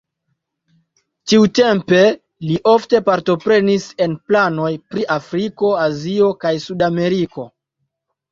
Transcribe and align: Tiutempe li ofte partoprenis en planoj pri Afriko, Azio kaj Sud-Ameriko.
Tiutempe 1.31 1.99
li 2.51 2.55
ofte 2.71 3.01
partoprenis 3.11 3.85
en 4.05 4.15
planoj 4.31 4.71
pri 4.93 5.05
Afriko, 5.17 5.71
Azio 5.83 6.31
kaj 6.47 6.55
Sud-Ameriko. 6.67 7.47